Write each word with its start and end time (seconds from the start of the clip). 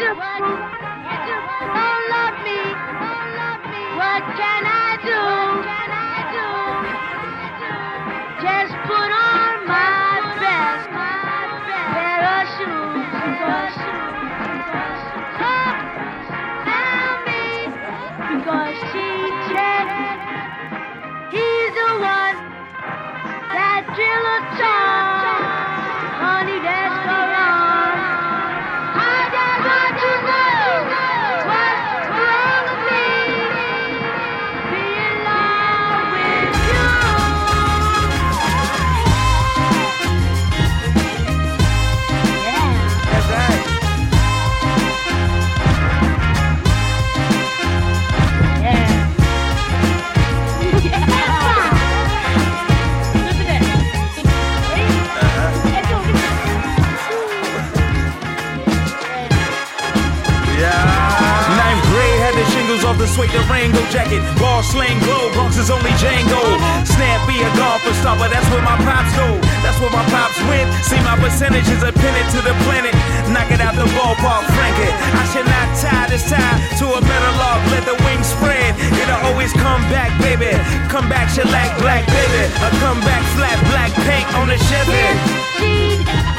do 0.00 0.06
it. 0.12 0.79
suede 63.10 63.30
Durango 63.34 63.82
jacket, 63.90 64.22
ball 64.38 64.62
slang 64.62 64.98
glow, 65.02 65.30
Bronx 65.34 65.58
is 65.58 65.70
only 65.70 65.90
Django. 65.98 66.42
Snappy 66.86 67.42
a 67.42 67.50
golfer 67.58 67.94
stopper, 67.98 68.28
that's 68.30 68.46
where 68.50 68.62
my 68.62 68.78
pops 68.86 69.10
go. 69.18 69.26
That's 69.66 69.78
where 69.82 69.90
my 69.90 70.04
pops 70.14 70.38
went. 70.46 70.70
See 70.86 71.00
my 71.02 71.18
percentages 71.18 71.82
are 71.82 71.92
pinned 71.92 72.28
to 72.30 72.40
the 72.40 72.54
planet. 72.64 72.94
Knock 73.34 73.50
it 73.50 73.60
out 73.60 73.74
the 73.74 73.86
ballpark, 73.98 74.46
frank 74.54 74.78
it. 74.78 74.94
I 74.94 75.24
should 75.34 75.46
not 75.46 75.68
tie 75.74 76.06
this 76.06 76.24
tie 76.30 76.56
to 76.78 76.86
a 76.86 77.00
metal 77.02 77.34
log, 77.42 77.60
let 77.74 77.84
the 77.84 77.98
wings 78.06 78.30
spread. 78.30 78.78
It'll 78.94 79.22
always 79.26 79.52
come 79.52 79.82
back, 79.90 80.14
baby. 80.22 80.54
Come 80.88 81.08
back, 81.10 81.28
shellac, 81.30 81.78
black, 81.82 82.06
baby. 82.06 82.42
A 82.62 82.68
come 82.78 83.00
back 83.02 83.22
flat, 83.34 83.58
black 83.74 83.90
paint 84.06 84.26
on 84.38 84.46
the 84.46 84.58
Chevy. 84.70 86.29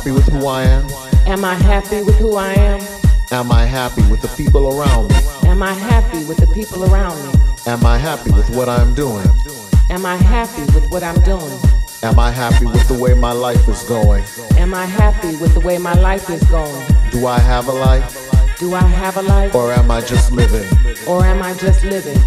Happy 0.00 0.12
with 0.12 0.28
who 0.28 0.46
I 0.46 0.62
am? 0.62 0.88
Am 1.26 1.44
I 1.44 1.54
happy 1.56 2.00
with 2.00 2.16
who 2.16 2.34
I 2.36 2.54
am? 2.54 2.80
Am 3.32 3.52
I 3.52 3.66
happy 3.66 4.00
with 4.10 4.22
the 4.22 4.28
people 4.28 4.68
around 4.68 5.08
me? 5.08 5.16
Am 5.46 5.62
I 5.62 5.74
happy 5.74 6.24
with 6.24 6.38
the 6.38 6.46
people 6.46 6.90
around 6.90 7.22
me? 7.22 7.38
Am 7.66 7.84
I 7.84 7.98
happy 7.98 8.30
with 8.32 8.48
what 8.56 8.66
I'm 8.66 8.94
doing? 8.94 9.26
Am 9.90 10.06
I 10.06 10.16
happy 10.16 10.62
with 10.72 10.90
what 10.90 11.02
I'm 11.02 11.20
doing? 11.20 11.52
Am 12.02 12.18
I 12.18 12.30
happy 12.30 12.64
with 12.64 12.88
the 12.88 12.98
way 12.98 13.12
my 13.12 13.32
life 13.32 13.68
is 13.68 13.82
going? 13.82 14.24
Am 14.56 14.72
I 14.72 14.86
happy 14.86 15.36
with 15.36 15.52
the 15.52 15.60
way 15.60 15.76
my 15.76 15.92
life 15.92 16.30
is 16.30 16.42
going? 16.44 16.86
Do 17.10 17.26
I 17.26 17.38
have 17.38 17.68
a 17.68 17.72
life? 17.72 18.56
Do 18.58 18.72
I 18.72 18.80
have 18.80 19.18
a 19.18 19.22
life? 19.22 19.54
Or 19.54 19.70
am 19.70 19.90
I 19.90 20.00
just 20.00 20.32
living? 20.32 20.66
Or 21.06 21.26
am 21.26 21.42
I 21.42 21.52
just 21.52 21.84
living? 21.84 22.18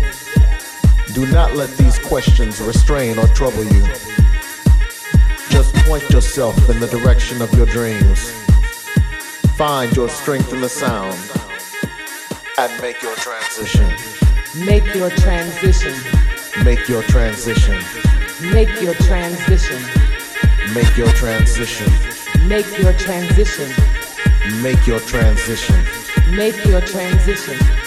Do 1.16 1.26
not 1.32 1.56
let 1.56 1.76
these 1.78 1.98
questions 1.98 2.62
restrain 2.62 3.18
or 3.18 3.28
trouble 3.30 3.64
you. 3.64 3.84
Point 5.86 6.10
yourself 6.12 6.70
in 6.70 6.80
the 6.80 6.88
direction 6.88 7.42
of 7.42 7.54
your 7.56 7.66
dreams. 7.66 8.32
Find 9.58 9.94
your 9.96 10.08
strength 10.08 10.54
in 10.54 10.62
the 10.62 10.70
sound 10.70 11.18
and 12.58 12.82
make 12.82 13.02
your 13.02 13.16
transition. 13.16 13.88
Make 14.66 14.96
your 14.96 15.10
transition. 15.10 15.94
Make 16.64 16.88
your 16.88 17.04
transition. 17.04 17.82
Make 18.54 18.82
your 18.82 18.94
transition. 18.94 19.82
Make 20.74 20.96
your 20.96 21.12
transition. 21.12 21.92
Make 22.48 22.78
your 22.78 22.94
transition. 22.94 23.70
Make 24.62 24.88
your 24.88 25.00
transition. 25.02 25.86
Make 26.32 26.66
your 26.66 26.82
transition. 26.82 27.83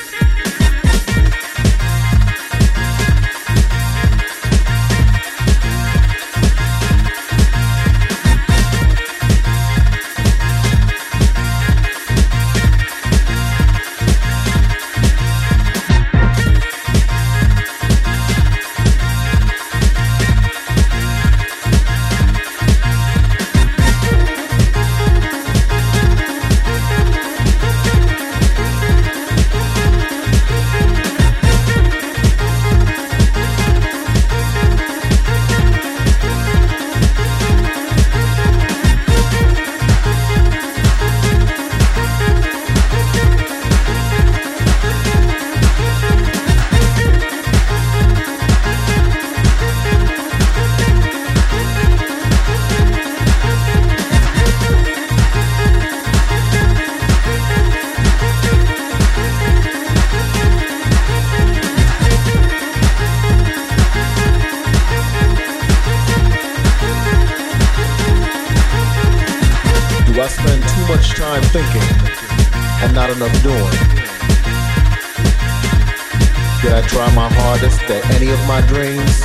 Did 76.62 76.72
I 76.72 76.82
try 76.88 77.14
my 77.14 77.28
hardest 77.28 77.82
at 77.82 78.02
any 78.16 78.30
of 78.30 78.40
my 78.48 78.60
dreams? 78.66 79.20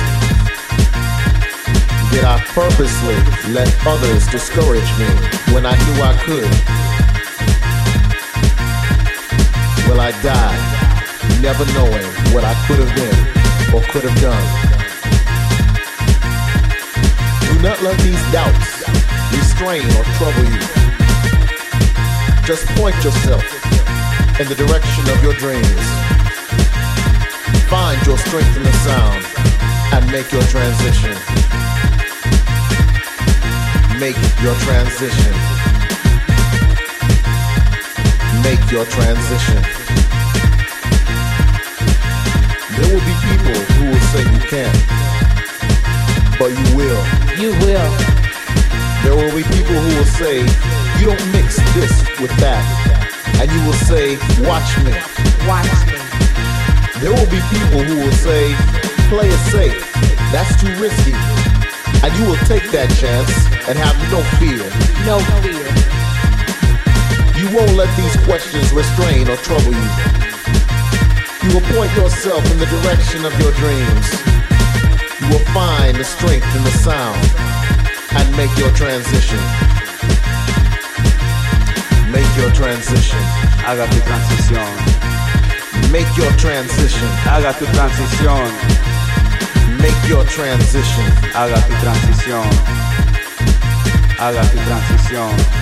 Did 2.12 2.24
I 2.24 2.38
purposely 2.52 3.16
let 3.52 3.72
others 3.86 4.26
discourage 4.28 4.90
me 5.00 5.08
when 5.54 5.64
I 5.64 5.72
knew 5.72 5.96
I 6.04 6.12
could? 6.28 6.52
Will 9.88 10.00
I 10.00 10.12
die 10.22 10.82
never 11.40 11.64
knowing 11.72 12.06
what 12.36 12.44
I 12.44 12.54
could 12.68 12.78
have 12.78 12.94
been 12.94 13.18
or 13.74 13.80
could 13.90 14.04
have 14.04 14.20
done? 14.20 14.46
Do 17.48 17.62
not 17.62 17.80
let 17.82 17.98
these 18.00 18.22
doubts 18.30 18.84
restrain 19.32 19.88
or 19.96 20.04
trouble 20.20 20.44
you. 20.44 20.60
Just 22.44 22.66
point 22.76 22.96
yourself 23.02 23.42
in 24.38 24.48
the 24.48 24.54
direction 24.54 25.08
of 25.08 25.22
your 25.22 25.34
dreams. 25.34 26.21
Find 27.72 28.06
your 28.06 28.18
strength 28.18 28.54
in 28.54 28.64
the 28.64 28.72
sound 28.84 29.24
and 29.94 30.04
make 30.12 30.30
your 30.30 30.42
transition. 30.52 31.16
Make 33.98 34.20
your 34.44 34.54
transition. 34.60 35.32
Make 38.44 38.60
your 38.70 38.84
transition. 38.84 39.62
There 42.76 42.88
will 42.92 43.04
be 43.08 43.16
people 43.24 43.56
who 43.72 43.84
will 43.88 44.04
say 44.12 44.20
you 44.20 44.42
can't, 44.52 44.78
but 46.38 46.52
you 46.52 46.76
will. 46.76 47.02
You 47.40 47.50
will. 47.64 47.90
There 49.02 49.16
will 49.16 49.34
be 49.34 49.44
people 49.44 49.80
who 49.80 49.96
will 49.96 50.12
say, 50.20 50.40
you 51.00 51.06
don't 51.06 51.32
mix 51.32 51.56
this 51.72 52.04
with 52.20 52.36
that. 52.36 52.60
And 53.40 53.50
you 53.50 53.64
will 53.64 53.80
say, 53.88 54.18
watch 54.44 54.76
me. 54.84 54.92
Watch 55.48 55.86
me. 55.86 55.91
There 57.02 57.10
will 57.10 57.26
be 57.26 57.42
people 57.50 57.82
who 57.82 57.98
will 57.98 58.14
say, 58.14 58.54
play 59.10 59.26
it 59.26 59.42
safe. 59.50 59.74
That's 60.30 60.54
too 60.62 60.70
risky. 60.78 61.10
And 61.98 62.14
you 62.14 62.30
will 62.30 62.38
take 62.46 62.70
that 62.70 62.94
chance 62.94 63.34
and 63.66 63.74
have 63.74 63.98
no 64.14 64.22
fear. 64.38 64.62
No 65.02 65.18
fear. 65.42 65.66
You 67.42 67.50
won't 67.50 67.74
let 67.74 67.90
these 67.98 68.14
questions 68.22 68.70
restrain 68.70 69.26
or 69.26 69.34
trouble 69.42 69.74
you. 69.74 69.90
You 71.42 71.58
will 71.58 71.66
point 71.74 71.90
yourself 71.98 72.46
in 72.54 72.62
the 72.62 72.70
direction 72.70 73.26
of 73.26 73.34
your 73.42 73.50
dreams. 73.58 74.06
You 75.18 75.26
will 75.26 75.46
find 75.50 75.98
the 75.98 76.06
strength 76.06 76.46
in 76.54 76.62
the 76.62 76.76
sound 76.86 77.18
and 78.14 78.30
make 78.38 78.54
your 78.54 78.70
transition. 78.78 79.42
Make 82.14 82.30
your 82.38 82.54
transition. 82.54 83.18
Haga 83.66 83.90
tu 83.90 83.98
transición. 84.06 85.11
Make 85.92 86.16
your 86.16 86.32
transition. 86.38 87.06
Haga 87.28 87.52
tu 87.52 87.66
transición. 87.66 88.48
Make 89.76 90.08
your 90.08 90.24
transition. 90.24 91.04
Haga 91.34 91.60
tu 91.66 91.74
transición. 91.84 92.48
Haga 94.18 94.42
tu 94.50 94.56
transición. 94.56 95.61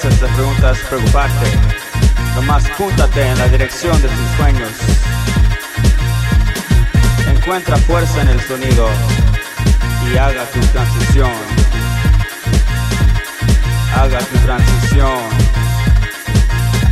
Preguntas 0.00 0.78
preocuparte. 0.88 1.52
Nomás 2.34 2.64
júntate 2.78 3.22
en 3.22 3.36
la 3.36 3.48
dirección 3.48 4.00
de 4.00 4.08
tus 4.08 4.36
sueños. 4.38 4.70
Encuentra 7.28 7.76
fuerza 7.76 8.22
en 8.22 8.28
el 8.28 8.40
sonido 8.40 8.88
y 10.10 10.16
haga 10.16 10.46
tu 10.46 10.60
transición. 10.60 11.30
Haga 13.94 14.18
tu 14.20 14.38
transición. 14.38 15.20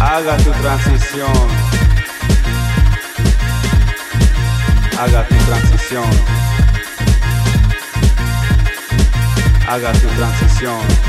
Haga 0.01 0.37
tu 0.37 0.51
transición. 0.51 1.49
Haga 4.99 5.27
tu 5.29 5.35
transición. 5.47 6.11
Haga 9.67 9.93
tu 9.93 10.09
transición. 10.09 11.08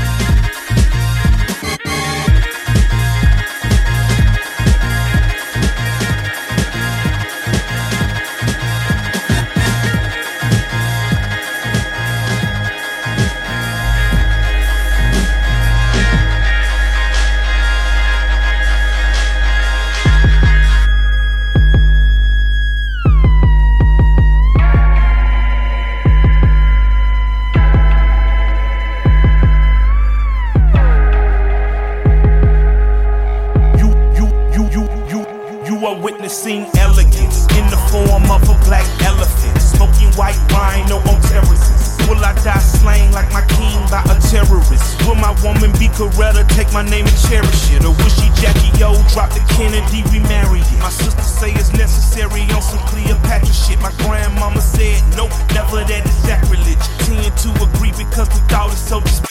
Are 36.30 36.46
witnessing 36.46 36.66
elegance 36.78 37.46
in 37.58 37.66
the 37.70 37.78
form 37.90 38.30
of 38.30 38.42
a 38.48 38.54
black 38.64 38.86
elephant. 39.02 39.60
Smoking 39.60 40.10
white 40.14 40.38
rhino 40.52 40.96
on 40.96 41.20
terraces. 41.22 41.96
Will 42.08 42.22
I 42.24 42.34
die 42.42 42.58
slain 42.58 43.12
like 43.12 43.30
my 43.32 43.42
king 43.46 43.78
by 43.90 44.02
a 44.06 44.16
terrorist? 44.30 44.98
Will 45.06 45.14
my 45.14 45.34
woman 45.42 45.72
be 45.78 45.88
Coretta, 45.88 46.46
take 46.54 46.72
my 46.72 46.82
name 46.82 47.06
and 47.06 47.18
cherish 47.28 47.70
it? 47.72 47.84
Or 47.84 47.94
will 47.94 48.14
she 48.14 48.30
Jackie 48.40 48.70
O, 48.82 48.94
drop 49.12 49.30
the 49.30 49.42
Kennedy, 49.54 50.02
remarry 50.10 50.60
it? 50.60 50.80
My 50.80 50.90
sister 50.90 51.22
say 51.22 51.52
it's 51.52 51.72
necessary 51.72 52.42
on 52.54 52.62
some 52.62 52.82
Cleopatra 52.86 53.52
shit. 53.52 53.80
My 53.80 53.92
grandmama 53.98 54.60
said, 54.60 55.02
nope, 55.16 55.32
never 55.54 55.82
that 55.84 56.06
is 56.06 56.16
sacrilege. 56.26 56.84
Tend 57.06 57.34
to 57.42 57.50
agree 57.62 57.92
because 57.96 58.28
the 58.28 58.40
thought 58.48 58.72
is 58.72 58.78
so 58.78 59.00
disp- 59.00 59.29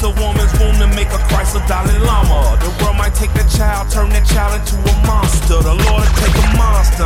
A 0.00 0.08
woman's 0.16 0.48
womb 0.58 0.80
to 0.80 0.88
make 0.96 1.12
a 1.12 1.20
Christ 1.28 1.54
a 1.56 1.60
Dalai 1.68 1.98
Lama. 2.00 2.56
The 2.64 2.72
world 2.80 2.96
might 2.96 3.14
take 3.14 3.34
that 3.36 3.52
child, 3.52 3.92
turn 3.92 4.08
that 4.16 4.24
child 4.24 4.56
into 4.56 4.80
a 4.80 4.94
monster. 5.04 5.60
The 5.60 5.76
Lord 5.76 6.08
will 6.08 6.16
take 6.24 6.32
a 6.40 6.46
monster 6.56 7.04